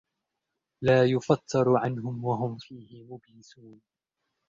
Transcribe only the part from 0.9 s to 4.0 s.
يُفَتَّرُ عَنْهُمْ وَهُمْ فِيهِ مُبْلِسُونَ